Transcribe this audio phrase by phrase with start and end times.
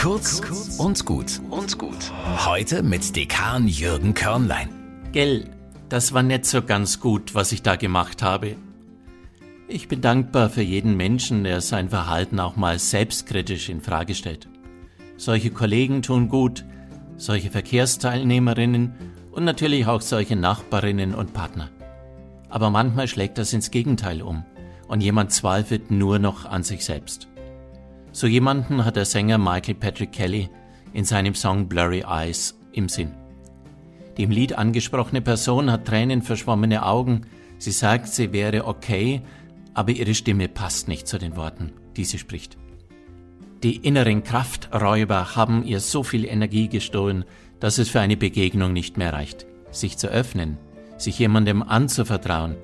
[0.00, 0.40] Kurz
[0.78, 2.10] und gut und gut.
[2.46, 4.70] Heute mit Dekan Jürgen Körnlein.
[5.12, 5.50] Gell,
[5.90, 8.56] das war nicht so ganz gut, was ich da gemacht habe.
[9.68, 14.48] Ich bin dankbar für jeden Menschen, der sein Verhalten auch mal selbstkritisch in Frage stellt.
[15.18, 16.64] Solche Kollegen tun gut,
[17.18, 18.94] solche Verkehrsteilnehmerinnen
[19.32, 21.68] und natürlich auch solche Nachbarinnen und Partner.
[22.48, 24.46] Aber manchmal schlägt das ins Gegenteil um
[24.88, 27.28] und jemand zweifelt nur noch an sich selbst.
[28.12, 30.48] So jemanden hat der Sänger Michael Patrick Kelly
[30.92, 33.14] in seinem Song Blurry Eyes im Sinn.
[34.16, 37.22] Die im Lied angesprochene Person hat tränenverschwommene Augen.
[37.58, 39.22] Sie sagt, sie wäre okay,
[39.74, 42.58] aber ihre Stimme passt nicht zu den Worten, die sie spricht.
[43.62, 47.24] Die inneren Krafträuber haben ihr so viel Energie gestohlen,
[47.60, 49.46] dass es für eine Begegnung nicht mehr reicht.
[49.70, 50.58] Sich zu öffnen,
[50.96, 52.56] sich jemandem anzuvertrauen,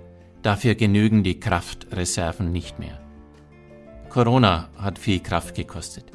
[0.42, 3.05] dafür genügen die Kraftreserven nicht mehr.
[4.16, 6.06] Corona hat viel Kraft gekostet.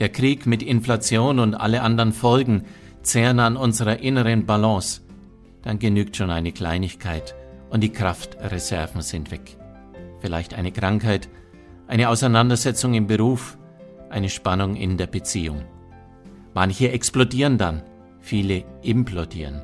[0.00, 2.64] Der Krieg mit Inflation und alle anderen Folgen
[3.02, 5.02] zehren an unserer inneren Balance.
[5.62, 7.36] Dann genügt schon eine Kleinigkeit
[7.70, 9.56] und die Kraftreserven sind weg.
[10.18, 11.28] Vielleicht eine Krankheit,
[11.86, 13.56] eine Auseinandersetzung im Beruf,
[14.10, 15.62] eine Spannung in der Beziehung.
[16.54, 17.84] Manche explodieren dann,
[18.18, 19.62] viele implodieren,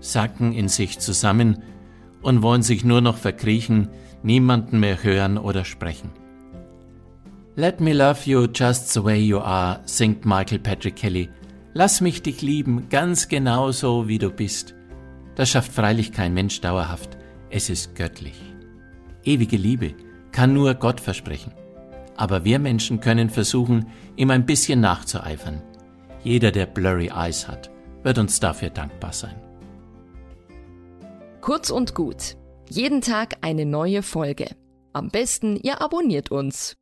[0.00, 1.62] sacken in sich zusammen
[2.20, 3.90] und wollen sich nur noch verkriechen,
[4.24, 6.10] niemanden mehr hören oder sprechen.
[7.58, 11.28] Let me love you just the way you are, singt Michael Patrick Kelly.
[11.74, 14.76] Lass mich dich lieben, ganz genau so wie du bist.
[15.34, 17.18] Das schafft freilich kein Mensch dauerhaft.
[17.50, 18.40] Es ist göttlich.
[19.24, 19.94] Ewige Liebe
[20.30, 21.52] kann nur Gott versprechen.
[22.16, 25.60] Aber wir Menschen können versuchen, ihm ein bisschen nachzueifern.
[26.22, 27.72] Jeder, der Blurry Eyes hat,
[28.04, 29.34] wird uns dafür dankbar sein.
[31.40, 32.36] Kurz und gut.
[32.70, 34.46] Jeden Tag eine neue Folge.
[34.92, 36.76] Am besten, ihr abonniert uns.